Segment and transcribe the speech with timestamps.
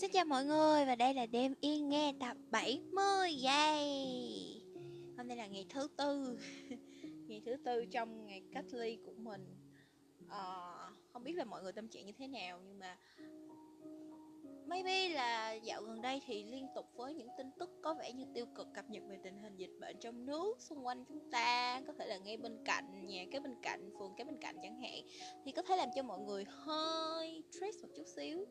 [0.00, 4.62] Xin chào mọi người và đây là đêm yên nghe tập 70 Yay
[5.16, 6.38] Hôm nay là ngày thứ tư.
[7.28, 9.56] Ngày thứ tư trong ngày cách ly của mình.
[10.28, 10.40] À,
[11.12, 12.96] Không biết là mọi người tâm trạng như thế nào Nhưng mà
[14.66, 18.24] Maybe là dạo gần đây thì liên tục với những tin tức có vẻ như
[18.34, 21.80] tiêu cực cập nhật về tình hình dịch bệnh trong nước xung quanh chúng ta
[21.86, 24.80] có thể là ngay bên cạnh nhà cái bên cạnh phường cái bên cạnh chẳng
[24.80, 25.00] hạn
[25.44, 28.46] thì có thể làm cho mọi người hơi stress một chút xíu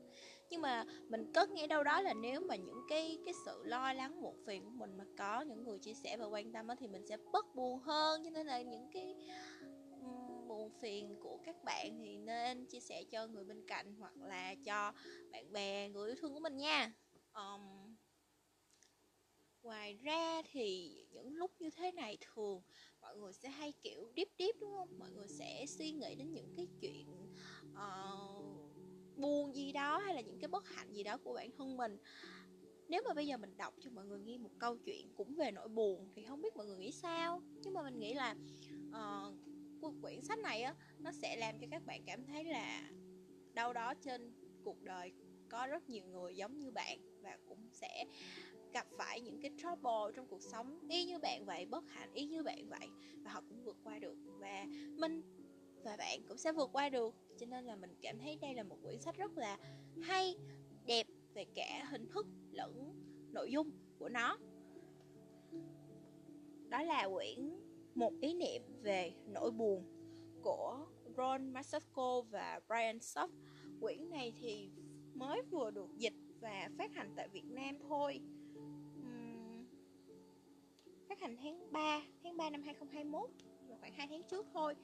[0.49, 3.93] nhưng mà mình cất nghe đâu đó là nếu mà những cái cái sự lo
[3.93, 6.75] lắng muộn phiền của mình mà có những người chia sẻ và quan tâm đó,
[6.79, 8.23] thì mình sẽ bớt buồn hơn.
[8.23, 9.15] Cho nên là những cái
[10.47, 14.55] buồn phiền của các bạn thì nên chia sẻ cho người bên cạnh hoặc là
[14.65, 14.93] cho
[15.31, 16.93] bạn bè người yêu thương của mình nha.
[17.33, 17.95] Um,
[19.63, 22.61] ngoài ra thì những lúc như thế này thường
[23.01, 24.99] mọi người sẽ hay kiểu deep deep đúng không?
[24.99, 27.07] Mọi người sẽ suy nghĩ đến những cái chuyện
[27.73, 28.38] uh,
[29.19, 31.97] buồn gì đó hay là những cái bất hạnh gì đó của bản thân mình.
[32.87, 35.51] Nếu mà bây giờ mình đọc cho mọi người nghe một câu chuyện cũng về
[35.51, 37.41] nỗi buồn thì không biết mọi người nghĩ sao.
[37.63, 38.35] Nhưng mà mình nghĩ là
[38.89, 39.35] uh,
[40.01, 42.89] quyển sách này á nó sẽ làm cho các bạn cảm thấy là
[43.53, 45.11] đâu đó trên cuộc đời
[45.49, 48.05] có rất nhiều người giống như bạn và cũng sẽ
[48.73, 50.79] gặp phải những cái trouble trong cuộc sống.
[50.89, 52.89] Y như bạn vậy bất hạnh y như bạn vậy
[53.23, 54.17] và họ cũng vượt qua được.
[54.39, 54.65] Và
[54.97, 55.21] mình
[55.83, 58.63] và bạn cũng sẽ vượt qua được cho nên là mình cảm thấy đây là
[58.63, 59.57] một quyển sách rất là
[60.01, 60.35] hay
[60.85, 62.93] đẹp về cả hình thức lẫn
[63.31, 64.37] nội dung của nó
[66.69, 67.59] đó là quyển
[67.95, 69.83] một ý niệm về nỗi buồn
[70.41, 70.85] của
[71.17, 73.29] Ron Masako và Brian Soft.
[73.81, 74.69] Quyển này thì
[75.13, 78.21] mới vừa được dịch và phát hành tại Việt Nam thôi.
[78.99, 79.65] Uhm,
[81.09, 83.29] phát hành tháng 3, tháng 3 năm 2021,
[83.79, 84.75] khoảng 2 tháng trước thôi.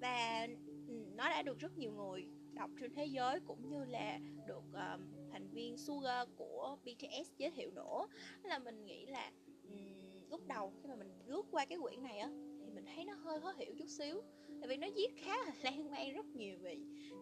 [0.00, 0.48] Và
[0.88, 4.64] ừ, nó đã được rất nhiều người đọc trên thế giới cũng như là được
[4.72, 8.06] um, thành viên Suga của BTS giới thiệu nữa.
[8.42, 9.32] Là mình nghĩ là
[9.68, 12.28] um, lúc đầu khi mà mình lướt qua cái quyển này á
[12.64, 14.22] thì mình thấy nó hơi khó hiểu chút xíu
[14.60, 16.76] tại vì nó viết khá là lan man rất nhiều về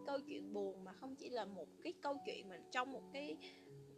[0.05, 3.37] câu chuyện buồn mà không chỉ là một cái câu chuyện mà trong một cái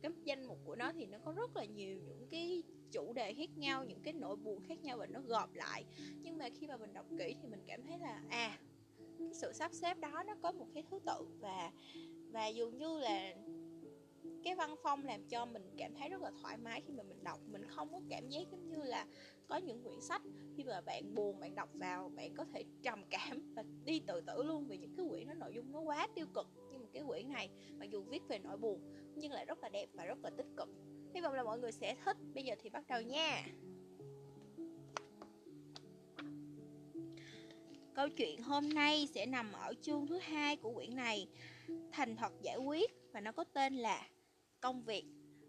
[0.02, 3.34] cái danh mục của nó thì nó có rất là nhiều những cái chủ đề
[3.34, 5.86] khác nhau những cái nỗi buồn khác nhau và nó gộp lại
[6.22, 8.60] nhưng mà khi mà mình đọc kỹ thì mình cảm thấy là à
[9.34, 11.72] sự sắp xếp đó nó có một cái thứ tự và
[12.32, 13.34] và dường như là
[14.44, 17.24] cái văn phong làm cho mình cảm thấy rất là thoải mái khi mà mình
[17.24, 17.40] đọc.
[17.48, 19.06] Mình không có cảm giác giống như là
[19.48, 20.22] có những quyển sách
[20.58, 24.22] khi mà bạn buồn, bạn đọc vào, bạn có thể trầm cảm và đi tự
[24.22, 26.88] tử luôn vì những cái quyển nó nội dung nó quá tiêu cực nhưng mà
[26.94, 27.50] cái quyển này,
[27.80, 28.82] mặc dù viết về nỗi buồn
[29.16, 30.70] nhưng lại rất là đẹp và rất là tích cực.
[31.14, 32.18] Hy vọng là mọi người sẽ thích.
[32.34, 33.44] Bây giờ thì bắt đầu nha.
[38.02, 41.28] Câu chuyện hôm nay sẽ nằm ở chương thứ hai của quyển này,
[41.92, 44.08] Thành thật giải quyết, và nó có tên là
[44.62, 45.06] công việc.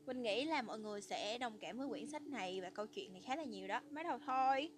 [0.06, 3.12] Mình nghĩ là mọi người sẽ đồng cảm với quyển sách này và câu chuyện
[3.12, 3.80] này khá là nhiều đó.
[3.90, 4.70] Mới đầu thôi.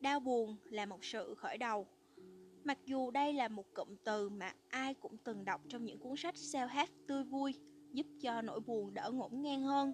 [0.00, 1.86] Đau buồn là một sự khởi đầu.
[2.64, 6.16] Mặc dù đây là một cụm từ mà ai cũng từng đọc trong những cuốn
[6.16, 7.54] sách sao hát tươi vui,
[7.92, 9.92] giúp cho nỗi buồn đỡ ngổn ngang hơn,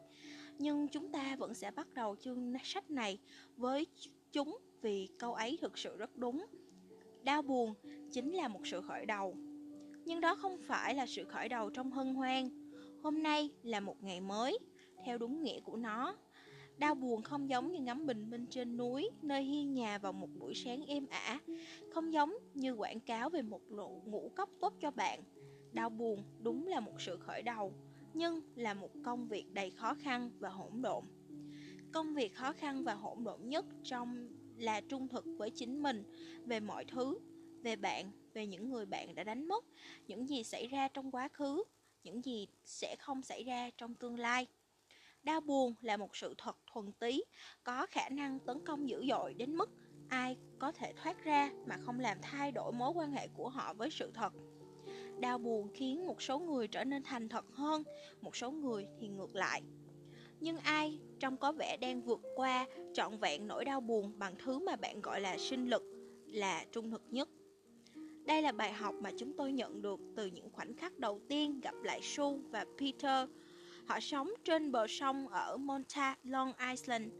[0.58, 3.18] nhưng chúng ta vẫn sẽ bắt đầu chương sách này
[3.56, 3.86] với
[4.32, 6.46] chúng vì câu ấy thực sự rất đúng
[7.22, 7.74] đau buồn
[8.12, 9.36] chính là một sự khởi đầu
[10.04, 12.60] nhưng đó không phải là sự khởi đầu trong hân hoan
[13.02, 14.58] Hôm nay là một ngày mới,
[15.04, 16.16] theo đúng nghĩa của nó.
[16.78, 20.28] Đau buồn không giống như ngắm bình minh trên núi, nơi hiên nhà vào một
[20.38, 21.38] buổi sáng êm ả.
[21.94, 25.22] Không giống như quảng cáo về một lộ ngũ cốc tốt cho bạn.
[25.72, 27.72] Đau buồn đúng là một sự khởi đầu,
[28.14, 31.04] nhưng là một công việc đầy khó khăn và hỗn độn.
[31.92, 36.02] Công việc khó khăn và hỗn độn nhất trong là trung thực với chính mình
[36.46, 37.18] về mọi thứ,
[37.62, 39.64] về bạn, về những người bạn đã đánh mất,
[40.06, 41.62] những gì xảy ra trong quá khứ
[42.04, 44.46] những gì sẽ không xảy ra trong tương lai.
[45.22, 47.24] Đau buồn là một sự thật thuần túy,
[47.64, 49.70] có khả năng tấn công dữ dội đến mức
[50.08, 53.74] ai có thể thoát ra mà không làm thay đổi mối quan hệ của họ
[53.74, 54.32] với sự thật.
[55.20, 57.82] Đau buồn khiến một số người trở nên thành thật hơn,
[58.20, 59.62] một số người thì ngược lại.
[60.40, 64.58] Nhưng ai trong có vẻ đang vượt qua trọn vẹn nỗi đau buồn bằng thứ
[64.58, 65.82] mà bạn gọi là sinh lực
[66.26, 67.28] là trung thực nhất.
[68.24, 71.60] Đây là bài học mà chúng tôi nhận được từ những khoảnh khắc đầu tiên
[71.60, 73.28] gặp lại Sue và Peter.
[73.86, 77.12] Họ sống trên bờ sông ở Monta, Long Island.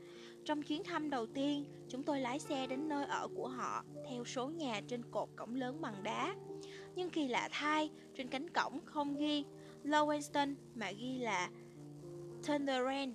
[0.45, 4.25] Trong chuyến thăm đầu tiên, chúng tôi lái xe đến nơi ở của họ theo
[4.25, 6.35] số nhà trên cột cổng lớn bằng đá.
[6.95, 9.45] Nhưng kỳ lạ thay, trên cánh cổng không ghi
[9.85, 11.51] Lowenstein mà ghi là
[12.43, 13.13] Thunderland.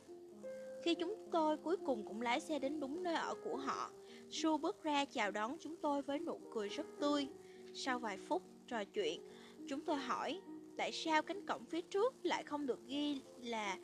[0.83, 3.91] Khi chúng tôi cuối cùng cũng lái xe đến đúng nơi ở của họ,
[4.29, 7.27] Sue bước ra chào đón chúng tôi với nụ cười rất tươi.
[7.73, 9.21] Sau vài phút trò chuyện,
[9.67, 10.41] chúng tôi hỏi
[10.77, 13.77] Tại sao cánh cổng phía trước lại không được ghi là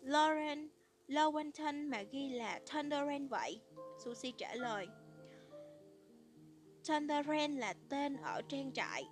[0.00, 0.68] Lauren
[1.08, 3.60] Lowenton mà ghi là Thunderland vậy?
[4.04, 4.86] Susie trả lời.
[6.88, 9.04] Thunderland là tên ở trang trại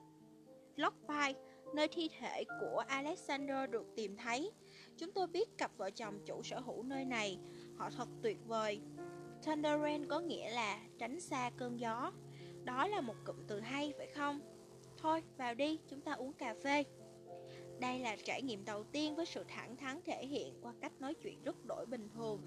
[0.76, 1.40] Lockpile,
[1.74, 4.50] nơi thi thể của Alexander được tìm thấy.
[4.96, 7.38] Chúng tôi biết cặp vợ chồng chủ sở hữu nơi này,
[7.76, 8.80] họ thật tuyệt vời.
[9.42, 12.12] Thunderrain có nghĩa là tránh xa cơn gió.
[12.64, 14.40] Đó là một cụm từ hay phải không?
[14.96, 16.84] Thôi, vào đi, chúng ta uống cà phê.
[17.80, 21.14] Đây là trải nghiệm đầu tiên với sự thẳng thắn thể hiện qua cách nói
[21.14, 22.42] chuyện rất đổi bình thường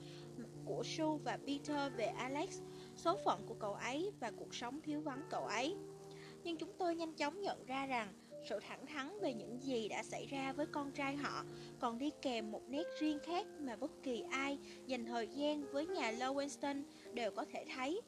[0.65, 2.61] của Sue và Peter về Alex,
[2.95, 5.75] số phận của cậu ấy và cuộc sống thiếu vắng cậu ấy.
[6.43, 8.13] Nhưng chúng tôi nhanh chóng nhận ra rằng
[8.49, 11.43] sự thẳng thắn về những gì đã xảy ra với con trai họ
[11.79, 14.57] còn đi kèm một nét riêng khác mà bất kỳ ai
[14.87, 16.83] dành thời gian với nhà Lowenstein
[17.13, 18.01] đều có thể thấy.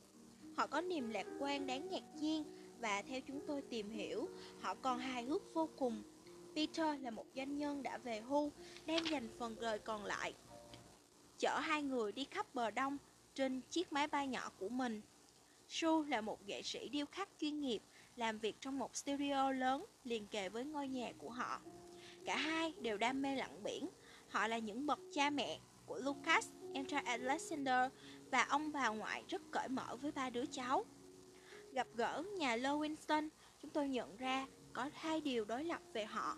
[0.58, 2.44] Họ có niềm lạc quan đáng ngạc nhiên
[2.80, 4.30] và theo chúng tôi tìm hiểu,
[4.62, 6.04] họ còn hài hước vô cùng.
[6.56, 8.52] Peter là một doanh nhân đã về hưu,
[8.86, 10.34] đang dành phần đời còn lại.
[11.40, 12.98] Chở hai người đi khắp bờ đông
[13.36, 15.02] trên chiếc máy bay nhỏ của mình.
[15.68, 17.82] Sue là một nghệ sĩ điêu khắc chuyên nghiệp,
[18.18, 21.62] làm việc trong một studio lớn liền kề với ngôi nhà của họ.
[22.26, 23.90] Cả hai đều đam mê lặn biển.
[24.30, 27.92] Họ là những bậc cha mẹ của Lucas, em trai Alexander
[28.32, 30.86] và ông bà ngoại rất cởi mở với ba đứa cháu.
[31.72, 33.30] Gặp gỡ nhà Lowinston,
[33.62, 36.38] chúng tôi nhận ra có hai điều đối lập về họ.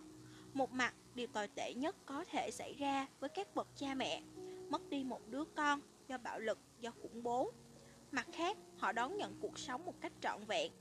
[0.53, 4.21] Một mặt, điều tồi tệ nhất có thể xảy ra với các bậc cha mẹ,
[4.69, 7.51] mất đi một đứa con do bạo lực, do khủng bố.
[8.11, 10.71] Mặt khác, họ đón nhận cuộc sống một cách trọn vẹn.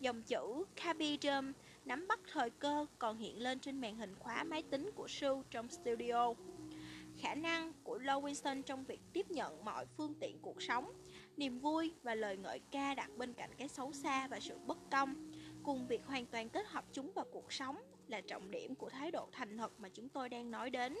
[0.00, 1.52] Dòng chữ Capidum
[1.84, 5.42] nắm bắt thời cơ còn hiện lên trên màn hình khóa máy tính của Sue
[5.50, 6.34] trong studio.
[7.18, 10.92] Khả năng của Lowinson trong việc tiếp nhận mọi phương tiện cuộc sống,
[11.36, 14.78] niềm vui và lời ngợi ca đặt bên cạnh cái xấu xa và sự bất
[14.90, 17.76] công, cùng việc hoàn toàn kết hợp chúng vào cuộc sống
[18.08, 20.98] là trọng điểm của thái độ thành thật mà chúng tôi đang nói đến.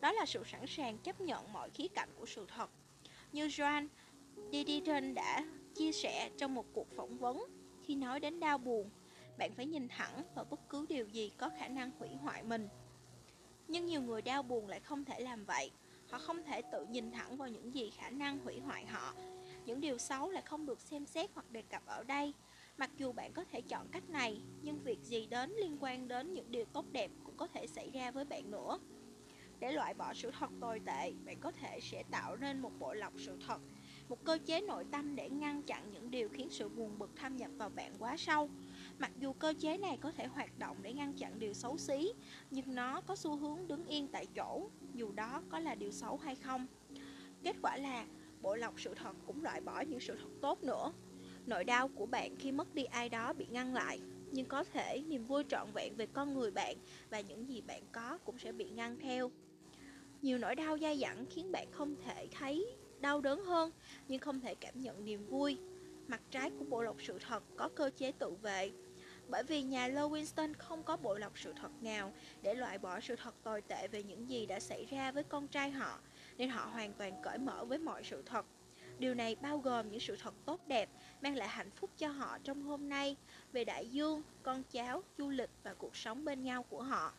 [0.00, 2.70] Đó là sự sẵn sàng chấp nhận mọi khía cạnh của sự thật.
[3.32, 3.88] Như Joan
[4.52, 5.44] Didion đã
[5.74, 7.44] chia sẻ trong một cuộc phỏng vấn
[7.88, 8.90] khi nói đến đau buồn,
[9.38, 12.68] bạn phải nhìn thẳng vào bất cứ điều gì có khả năng hủy hoại mình.
[13.68, 15.70] Nhưng nhiều người đau buồn lại không thể làm vậy.
[16.10, 19.14] Họ không thể tự nhìn thẳng vào những gì khả năng hủy hoại họ.
[19.64, 22.32] Những điều xấu lại không được xem xét hoặc đề cập ở đây.
[22.78, 26.34] Mặc dù bạn có thể chọn cách này, nhưng việc gì đến liên quan đến
[26.34, 28.78] những điều tốt đẹp cũng có thể xảy ra với bạn nữa.
[29.60, 32.94] Để loại bỏ sự thật tồi tệ, bạn có thể sẽ tạo nên một bộ
[32.94, 33.60] lọc sự thật,
[34.08, 37.36] một cơ chế nội tâm để ngăn chặn những điều khiến sự buồn bực thâm
[37.36, 38.50] nhập vào bạn quá sâu.
[38.98, 42.12] Mặc dù cơ chế này có thể hoạt động để ngăn chặn điều xấu xí,
[42.50, 46.16] nhưng nó có xu hướng đứng yên tại chỗ, dù đó có là điều xấu
[46.16, 46.66] hay không.
[47.44, 48.06] Kết quả là,
[48.42, 50.92] bộ lọc sự thật cũng loại bỏ những sự thật tốt nữa.
[51.46, 54.00] Nỗi đau của bạn khi mất đi ai đó bị ngăn lại,
[54.32, 56.76] nhưng có thể niềm vui trọn vẹn về con người bạn
[57.10, 59.30] và những gì bạn có cũng sẽ bị ngăn theo.
[60.22, 62.66] Nhiều nỗi đau dai dẳng khiến bạn không thể thấy
[63.00, 63.70] đau đớn hơn,
[64.08, 65.58] nhưng không thể cảm nhận niềm vui.
[66.08, 68.70] Mặt trái của bộ lọc sự thật có cơ chế tự vệ,
[69.28, 72.12] bởi vì nhà Lowinston không có bộ lọc sự thật nào
[72.42, 75.48] để loại bỏ sự thật tồi tệ về những gì đã xảy ra với con
[75.48, 76.00] trai họ,
[76.36, 78.46] nên họ hoàn toàn cởi mở với mọi sự thật.
[78.98, 80.90] Điều này bao gồm những sự thật tốt đẹp,
[81.20, 83.16] mang lại hạnh phúc cho họ trong hôm nay,
[83.52, 87.12] về đại dương, con cháu, du lịch và cuộc sống bên nhau của họ.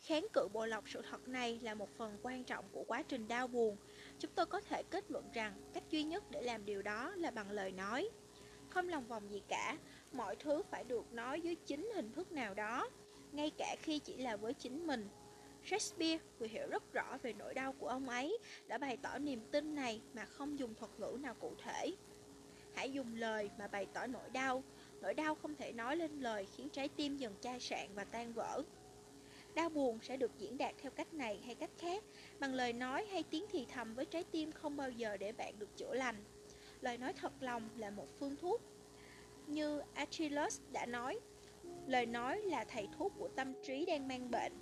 [0.00, 3.28] Kháng cự bộ lọc sự thật này là một phần quan trọng của quá trình
[3.28, 3.76] đau buồn.
[4.20, 7.30] Chúng tôi có thể kết luận rằng cách duy nhất để làm điều đó là
[7.30, 8.08] bằng lời nói.
[8.68, 9.76] Không lòng vòng gì cả,
[10.12, 12.88] mọi thứ phải được nói dưới chính hình thức nào đó,
[13.32, 15.08] ngay cả khi chỉ là với chính mình.
[15.64, 19.40] Shakespeare, người hiểu rất rõ về nỗi đau của ông ấy, đã bày tỏ niềm
[19.50, 21.96] tin này mà không dùng thuật ngữ nào cụ thể.
[22.74, 24.62] Hãy dùng lời mà bày tỏ nỗi đau.
[25.00, 28.32] Nỗi đau không thể nói lên lời khiến trái tim dần chai sạn và tan
[28.32, 28.62] vỡ.
[29.58, 32.04] Đau buồn sẽ được diễn đạt theo cách này hay cách khác,
[32.40, 35.58] bằng lời nói hay tiếng thì thầm với trái tim không bao giờ để bạn
[35.58, 36.24] được chữa lành.
[36.80, 38.62] Lời nói thật lòng là một phương thuốc.
[39.46, 41.20] Như Achilles đã nói,
[41.86, 44.52] lời nói là thầy thuốc của tâm trí đang mang bệnh.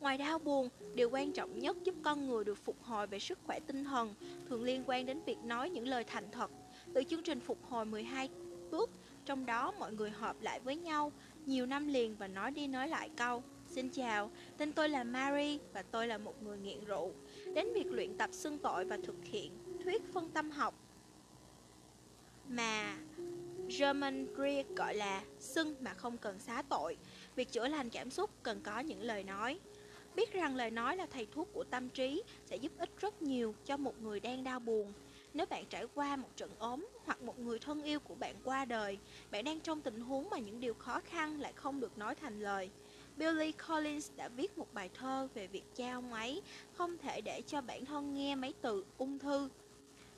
[0.00, 3.38] Ngoài đau buồn, điều quan trọng nhất giúp con người được phục hồi về sức
[3.46, 4.14] khỏe tinh thần
[4.48, 6.50] thường liên quan đến việc nói những lời thành thật.
[6.94, 8.28] Từ chương trình phục hồi 12
[8.70, 8.90] bước,
[9.24, 11.12] trong đó mọi người họp lại với nhau
[11.46, 15.58] nhiều năm liền và nói đi nói lại câu Xin chào, tên tôi là Mary
[15.72, 17.12] và tôi là một người nghiện rượu.
[17.54, 19.52] Đến việc luyện tập xưng tội và thực hiện
[19.84, 20.74] thuyết phân tâm học
[22.48, 22.96] mà
[23.78, 26.96] German Greer gọi là xưng mà không cần xá tội.
[27.36, 29.60] Việc chữa lành cảm xúc cần có những lời nói.
[30.16, 33.54] Biết rằng lời nói là thầy thuốc của tâm trí sẽ giúp ích rất nhiều
[33.64, 34.92] cho một người đang đau buồn.
[35.34, 38.64] Nếu bạn trải qua một trận ốm hoặc một người thân yêu của bạn qua
[38.64, 39.00] đời,
[39.30, 42.40] bạn đang trong tình huống mà những điều khó khăn lại không được nói thành
[42.40, 42.72] lời.
[43.16, 47.42] Billy Collins đã viết một bài thơ về việc cha ông ấy không thể để
[47.46, 49.50] cho bản thân nghe mấy từ ung thư.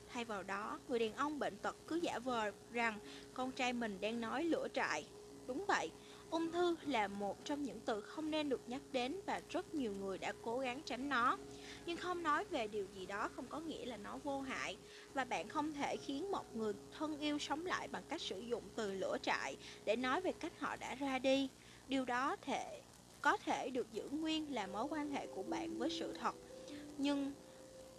[0.07, 2.99] Thay vào đó, người đàn ông bệnh tật cứ giả vờ rằng
[3.33, 5.11] con trai mình đang nói lửa trại.
[5.47, 5.91] Đúng vậy,
[6.31, 9.93] ung thư là một trong những từ không nên được nhắc đến và rất nhiều
[9.93, 11.37] người đã cố gắng tránh nó.
[11.85, 14.77] Nhưng không nói về điều gì đó không có nghĩa là nó vô hại.
[15.13, 18.63] Và bạn không thể khiến một người thân yêu sống lại bằng cách sử dụng
[18.75, 21.49] từ lửa trại Để nói về cách họ đã ra đi.
[21.87, 22.81] Điều đó thể,
[23.21, 26.35] có thể được giữ nguyên là mối quan hệ của bạn với sự thật.
[26.97, 27.31] Nhưng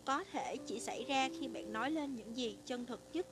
[0.04, 3.26] có thể chỉ xảy ra khi bạn nói lên những gì chân thực nhất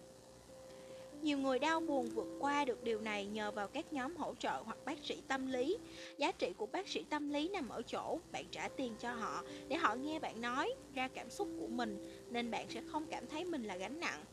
[1.26, 4.62] nhiều người đau buồn vượt qua được điều này nhờ vào các nhóm hỗ trợ
[4.64, 5.78] hoặc bác sĩ tâm lý.
[6.18, 9.42] Giá trị của bác sĩ tâm lý nằm ở chỗ bạn trả tiền cho họ
[9.68, 11.98] để họ nghe bạn nói ra cảm xúc của mình
[12.30, 14.24] nên bạn sẽ không cảm thấy mình là gánh nặng.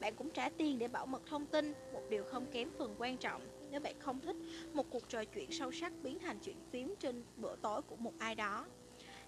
[0.00, 3.16] Bạn cũng trả tiền để bảo mật thông tin, một điều không kém phần quan
[3.16, 4.36] trọng nếu bạn không thích
[4.72, 8.12] một cuộc trò chuyện sâu sắc biến thành chuyện phím trên bữa tối của một
[8.18, 8.66] ai đó.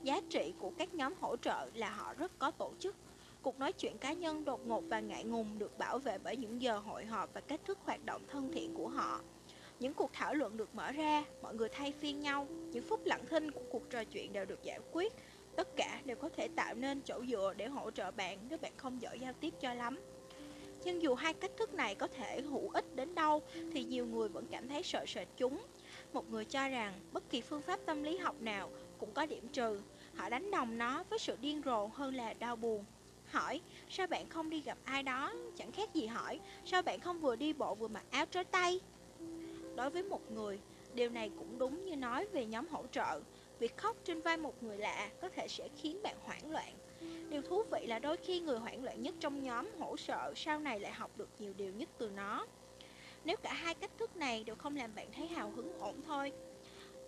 [0.02, 2.96] Giá trị của các nhóm hỗ trợ là họ rất có tổ chức
[3.46, 6.62] Cuộc nói chuyện cá nhân đột ngột và ngại ngùng được bảo vệ bởi những
[6.62, 9.20] giờ hội họp và cách thức hoạt động thân thiện của họ.
[9.80, 13.24] Những cuộc thảo luận được mở ra, mọi người thay phiên nhau, những phút lặng
[13.30, 15.12] thinh của cuộc trò chuyện đều được giải quyết.
[15.56, 18.72] Tất cả đều có thể tạo nên chỗ dựa để hỗ trợ bạn nếu bạn
[18.76, 20.00] không giỏi giao tiếp cho lắm.
[20.84, 24.28] Nhưng dù hai cách thức này có thể hữu ích đến đâu thì nhiều người
[24.28, 25.66] vẫn cảm thấy sợ sệt chúng.
[26.12, 29.48] Một người cho rằng bất kỳ phương pháp tâm lý học nào cũng có điểm
[29.48, 29.80] trừ.
[30.14, 32.84] Họ đánh đồng nó với sự điên rồ hơn là đau buồn.
[33.26, 35.34] Hỏi, sao bạn không đi gặp ai đó?
[35.54, 38.80] Chẳng khác gì hỏi, sao bạn không vừa đi bộ vừa mặc áo trói tay?
[39.74, 43.22] Đối với một người, điều này cũng đúng như nói về nhóm hỗ trợ.
[43.58, 46.78] Việc khóc trên vai một người lạ có thể sẽ khiến bạn hoảng loạn.
[47.28, 50.60] Điều thú vị là đôi khi người hoảng loạn nhất trong nhóm hỗ trợ sau
[50.60, 52.46] này lại học được nhiều điều nhất từ nó.
[53.24, 56.32] Nếu cả hai cách thức này đều không làm bạn thấy hào hứng ổn thôi,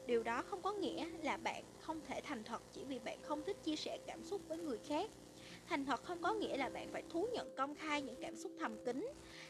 [0.06, 3.44] điều đó không có nghĩa là bạn không thể thành thật chỉ vì bạn không
[3.44, 5.10] thích chia sẻ cảm xúc với người khác.
[5.68, 8.52] Thành thật không có nghĩa là bạn phải thú nhận công khai những cảm xúc
[8.60, 9.08] thầm kín.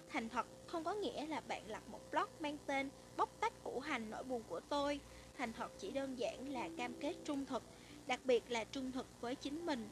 [0.08, 3.80] Thành thật không có nghĩa là bạn lập một blog mang tên bóc tách củ
[3.80, 5.00] hành nỗi buồn của tôi.
[5.38, 7.62] Thành thật chỉ đơn giản là cam kết trung thực,
[8.06, 9.88] đặc biệt là trung thực với chính mình.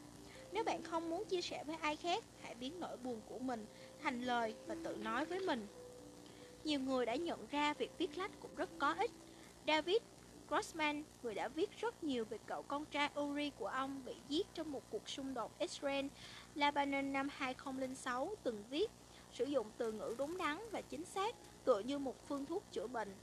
[0.51, 3.65] Nếu bạn không muốn chia sẻ với ai khác, hãy biến nỗi buồn của mình
[4.03, 5.67] thành lời và tự nói với mình.
[6.63, 9.11] Nhiều người đã nhận ra việc viết lách cũng rất có ích.
[9.67, 9.97] David
[10.49, 14.47] Grossman, người đã viết rất nhiều về cậu con trai Uri của ông bị giết
[14.53, 18.91] trong một cuộc xung đột Israel-Lebanon năm 2006, từng viết
[19.33, 21.35] sử dụng từ ngữ đúng đắn và chính xác
[21.65, 23.15] tựa như một phương thuốc chữa bệnh.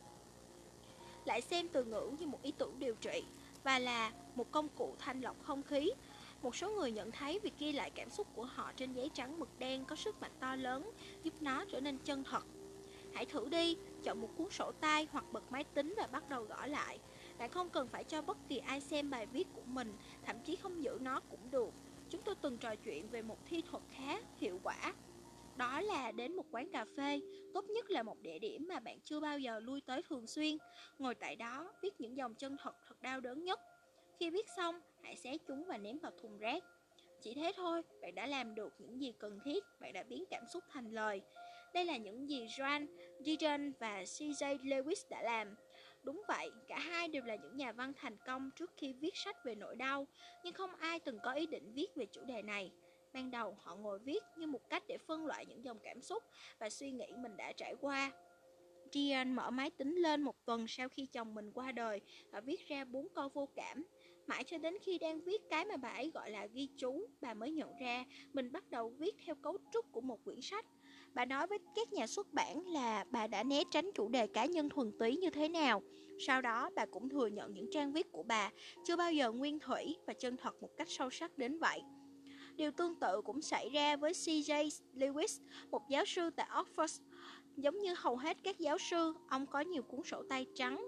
[1.24, 3.24] Lại xem từ ngữ như một ý tưởng điều trị
[3.62, 5.90] và là một công cụ thanh lọc không khí.
[6.42, 9.38] Một số người nhận thấy việc ghi lại cảm xúc của họ trên giấy trắng
[9.38, 10.90] mực đen có sức mạnh to lớn,
[11.22, 12.44] giúp nó trở nên chân thật.
[13.14, 16.42] Hãy thử đi, chọn một cuốn sổ tay hoặc bật máy tính và bắt đầu
[16.42, 16.98] gõ lại.
[17.38, 20.56] Bạn không cần phải cho bất kỳ ai xem bài viết của mình, thậm chí
[20.56, 21.70] không giữ nó cũng được.
[22.10, 24.94] Chúng tôi từng trò chuyện về một thi thuật khá hiệu quả.
[25.56, 27.20] Đó là đến một quán cà phê,
[27.54, 30.58] tốt nhất là một địa điểm mà bạn chưa bao giờ lui tới thường xuyên.
[30.98, 33.60] Ngồi tại đó, viết những dòng chân thật thật đau đớn nhất.
[34.18, 36.64] Khi viết xong, hãy xé chúng và ném vào thùng rác.
[37.22, 40.42] Chỉ thế thôi, bạn đã làm được những gì cần thiết, bạn đã biến cảm
[40.52, 41.20] xúc thành lời.
[41.74, 42.86] Đây là những gì Joan
[43.20, 45.54] Dijon và CJ Lewis đã làm.
[46.04, 49.36] Đúng vậy, cả hai đều là những nhà văn thành công trước khi viết sách
[49.44, 50.06] về nỗi đau,
[50.44, 52.72] nhưng không ai từng có ý định viết về chủ đề này.
[53.12, 56.22] Ban đầu họ ngồi viết như một cách để phân loại những dòng cảm xúc
[56.58, 58.12] và suy nghĩ mình đã trải qua.
[58.92, 62.68] Diane mở máy tính lên một tuần sau khi chồng mình qua đời và viết
[62.68, 63.86] ra bốn câu vô cảm.
[64.26, 67.34] Mãi cho đến khi đang viết cái mà bà ấy gọi là ghi chú, bà
[67.34, 70.66] mới nhận ra mình bắt đầu viết theo cấu trúc của một quyển sách.
[71.14, 74.44] Bà nói với các nhà xuất bản là bà đã né tránh chủ đề cá
[74.44, 75.82] nhân thuần túy như thế nào.
[76.26, 78.50] Sau đó, bà cũng thừa nhận những trang viết của bà
[78.84, 81.82] chưa bao giờ nguyên thủy và chân thật một cách sâu sắc đến vậy.
[82.56, 84.70] Điều tương tự cũng xảy ra với C.J.
[84.94, 85.40] Lewis,
[85.70, 87.00] một giáo sư tại Oxford.
[87.56, 90.86] Giống như hầu hết các giáo sư, ông có nhiều cuốn sổ tay trắng,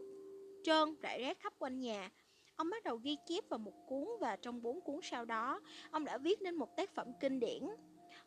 [0.64, 2.10] trơn, rải rác khắp quanh nhà.
[2.56, 6.04] Ông bắt đầu ghi chép vào một cuốn và trong bốn cuốn sau đó, ông
[6.04, 7.62] đã viết nên một tác phẩm kinh điển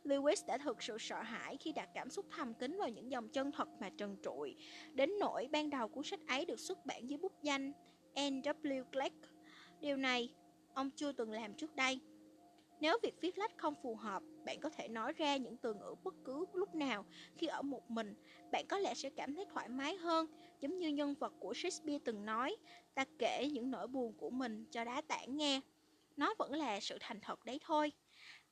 [0.04, 3.30] Lewis đã thực sự sợ hãi khi đặt cảm xúc thầm kín vào những dòng
[3.30, 4.56] chân thật mà trần trụi.
[4.94, 7.72] Đến nỗi ban đầu cuốn sách ấy được xuất bản dưới bút danh
[8.16, 8.84] N.W.
[8.92, 9.14] Clark.
[9.80, 10.34] Điều này
[10.74, 12.00] ông chưa từng làm trước đây.
[12.80, 15.96] Nếu việc viết lách không phù hợp, bạn có thể nói ra những từ ngữ
[16.04, 17.06] bất cứ lúc nào
[17.38, 18.16] khi ở một mình.
[18.52, 20.28] Bạn có lẽ sẽ cảm thấy thoải mái hơn,
[20.60, 22.56] giống như nhân vật của Shakespeare từng nói,
[22.94, 25.62] ta kể những nỗi buồn của mình cho đá tảng nghe.
[26.18, 27.92] Nó vẫn là sự thành thật đấy thôi.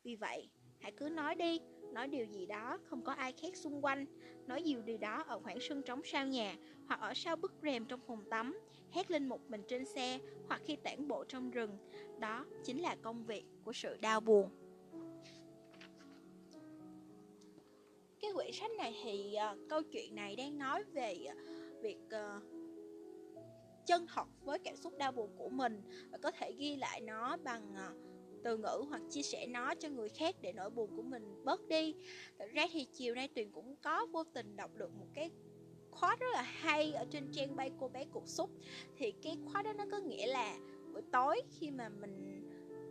[0.03, 1.59] Vì vậy, Hãy cứ nói đi,
[1.93, 4.05] nói điều gì đó không có ai khác xung quanh,
[4.47, 6.55] nói nhiều điều đó ở khoảng sân trống sau nhà
[6.87, 8.59] hoặc ở sau bức rèm trong phòng tắm,
[8.91, 11.77] hét lên một mình trên xe hoặc khi tản bộ trong rừng.
[12.19, 14.49] Đó chính là công việc của sự đau buồn.
[18.19, 21.37] Cái quyển sách này thì uh, câu chuyện này đang nói về uh,
[21.81, 22.43] việc uh,
[23.85, 25.81] chân thật với cảm xúc đau buồn của mình
[26.11, 28.07] và có thể ghi lại nó bằng uh,
[28.43, 31.67] từ ngữ hoặc chia sẻ nó cho người khác để nỗi buồn của mình bớt
[31.67, 31.95] đi.
[32.39, 35.31] Thật ra thì chiều nay tuyền cũng có vô tình đọc được một cái
[35.91, 38.49] khóa rất là hay ở trên trang bay cô bé cục xúc.
[38.97, 40.57] Thì cái khóa đó nó có nghĩa là
[40.93, 42.43] buổi tối khi mà mình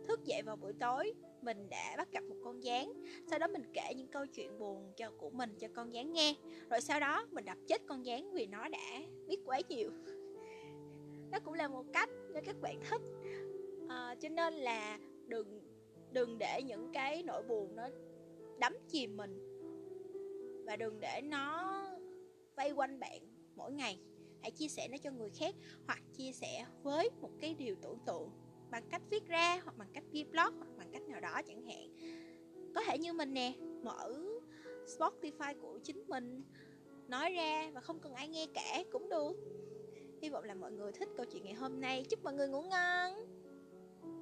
[0.07, 2.93] thức dậy vào buổi tối mình đã bắt gặp một con gián
[3.29, 6.35] sau đó mình kể những câu chuyện buồn cho của mình cho con gián nghe.
[6.69, 9.91] Rồi sau đó mình đập chết con gián vì nó đã biết quá nhiều.
[11.31, 13.01] Nó cũng là một cách để các bạn thích.
[13.89, 15.61] À, cho nên là đừng
[16.11, 17.89] đừng để những cái nỗi buồn nó
[18.59, 19.43] đắm chìm mình.
[20.65, 21.83] Và đừng để nó
[22.55, 23.21] vây quanh bạn
[23.55, 23.99] mỗi ngày.
[24.41, 25.55] Hãy chia sẻ nó cho người khác,
[25.85, 28.29] hoặc chia sẻ với một cái điều tưởng tượng
[28.71, 31.65] bằng cách viết ra, hoặc bằng cách ghi blog, hoặc bằng cách nào đó chẳng
[31.65, 31.95] hạn.
[32.75, 33.53] Có thể như mình nè,
[33.83, 34.13] mở
[34.85, 36.43] Spotify của chính mình,
[37.07, 39.33] nói ra và không cần ai nghe cả cũng được.
[40.21, 42.05] Hy vọng là mọi người thích câu chuyện ngày hôm nay.
[42.09, 43.13] Chúc mọi người ngủ ngon!